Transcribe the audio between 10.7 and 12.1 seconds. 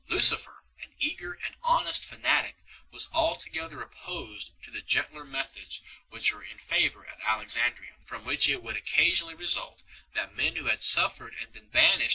suffered and been banished for 1 Socrates n.